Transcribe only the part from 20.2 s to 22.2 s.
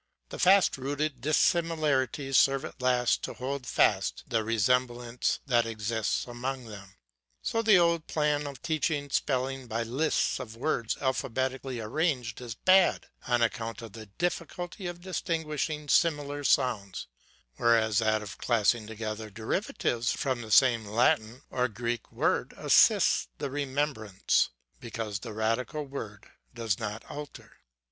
the same Latin or Greek